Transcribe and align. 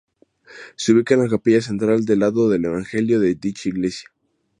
Se 0.77 0.93
ubica 0.93 1.13
en 1.13 1.21
la 1.21 1.29
capilla 1.29 1.61
central 1.61 2.05
del 2.05 2.17
lado 2.21 2.49
del 2.49 2.65
Evangelio 2.65 3.19
de 3.19 3.35
dicha 3.35 3.69
iglesia. 3.69 4.09